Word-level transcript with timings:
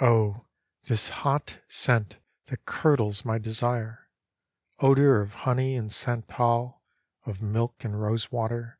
Oh, 0.00 0.46
this 0.84 1.10
hot 1.10 1.58
scent 1.68 2.16
that 2.46 2.64
curdles 2.64 3.26
my 3.26 3.36
desire. 3.36 4.08
Odour 4.80 5.20
ot 5.24 5.28
honey 5.44 5.76
and 5.76 5.92
santal, 5.92 6.80
of 7.26 7.42
milk 7.42 7.84
and 7.84 8.00
rose 8.00 8.32
water. 8.32 8.78